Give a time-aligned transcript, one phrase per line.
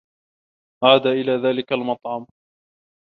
[0.83, 2.25] عاد إلى ذلك المطعم.